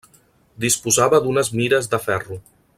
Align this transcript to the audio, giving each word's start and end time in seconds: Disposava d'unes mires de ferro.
Disposava 0.63 1.19
d'unes 1.27 1.53
mires 1.61 1.93
de 1.93 2.03
ferro. 2.11 2.43